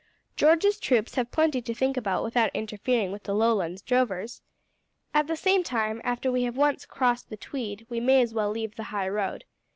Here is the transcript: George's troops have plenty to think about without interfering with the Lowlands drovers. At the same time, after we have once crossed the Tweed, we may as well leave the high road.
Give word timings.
George's 0.35 0.79
troops 0.79 1.13
have 1.13 1.29
plenty 1.29 1.61
to 1.61 1.75
think 1.75 1.95
about 1.95 2.23
without 2.23 2.49
interfering 2.55 3.11
with 3.11 3.21
the 3.21 3.35
Lowlands 3.35 3.83
drovers. 3.83 4.41
At 5.13 5.27
the 5.27 5.35
same 5.35 5.61
time, 5.61 6.01
after 6.03 6.31
we 6.31 6.41
have 6.41 6.57
once 6.57 6.87
crossed 6.87 7.29
the 7.29 7.37
Tweed, 7.37 7.85
we 7.87 7.99
may 7.99 8.19
as 8.23 8.33
well 8.33 8.49
leave 8.49 8.77
the 8.77 8.85
high 8.89 9.09
road. 9.09 9.45